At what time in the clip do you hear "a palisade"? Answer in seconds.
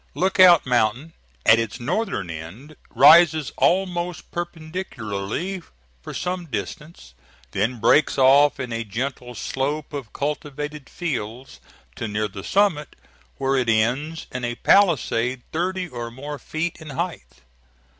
14.43-15.43